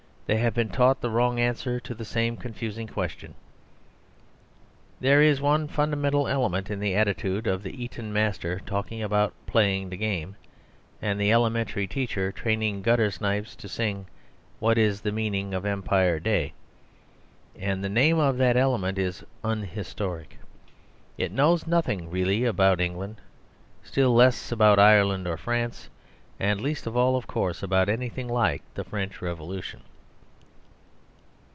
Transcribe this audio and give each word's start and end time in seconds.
They 0.27 0.37
have 0.37 0.53
been 0.53 0.69
taught 0.69 1.01
the 1.01 1.09
wrong 1.09 1.41
answer 1.41 1.81
to 1.81 1.93
the 1.93 2.05
same 2.05 2.37
confusing 2.37 2.87
question. 2.87 3.35
There 5.01 5.21
is 5.21 5.41
one 5.41 5.67
fundamental 5.67 6.25
element 6.25 6.71
in 6.71 6.79
the 6.79 6.95
attitude 6.95 7.47
of 7.47 7.63
the 7.63 7.83
Eton 7.83 8.13
master 8.13 8.59
talking 8.65 9.03
about 9.03 9.33
"playing 9.45 9.89
the 9.89 9.97
game," 9.97 10.37
and 11.01 11.19
the 11.19 11.33
elementary 11.33 11.85
teacher 11.85 12.31
training 12.31 12.81
gutter 12.81 13.11
snipes 13.11 13.57
to 13.57 13.67
sing, 13.67 14.05
"What 14.59 14.77
is 14.77 15.01
the 15.01 15.11
Meaning 15.11 15.53
of 15.53 15.65
Empire 15.65 16.17
Day?" 16.17 16.53
And 17.59 17.83
the 17.83 17.89
name 17.89 18.17
of 18.17 18.37
that 18.37 18.55
element 18.55 18.97
is 18.97 19.25
"unhistoric." 19.43 20.39
It 21.17 21.33
knows 21.33 21.67
nothing 21.67 22.09
really 22.09 22.45
about 22.45 22.79
England, 22.79 23.19
still 23.83 24.13
less 24.13 24.49
about 24.49 24.79
Ireland 24.79 25.27
or 25.27 25.35
France, 25.35 25.89
and, 26.39 26.61
least 26.61 26.87
of 26.87 26.95
all, 26.95 27.17
of 27.17 27.27
course, 27.27 27.61
about 27.61 27.89
anything 27.89 28.29
like 28.29 28.63
the 28.75 28.85
French 28.85 29.21
Revolution. 29.21 29.81